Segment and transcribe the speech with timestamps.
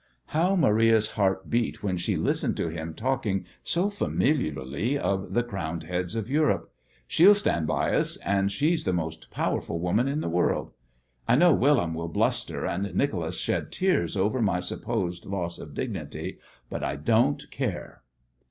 [0.33, 5.83] How Maria's heart beat when she listened to him talking so familiarly of the crowned
[5.83, 6.73] heads of Europe!
[7.05, 10.71] "She'll stand by us, and she's the most powerful woman in the world.
[11.27, 16.39] I know Wilhelm will bluster and Nicholas shed tears over my supposed loss of dignity,
[16.67, 18.01] but I don't care."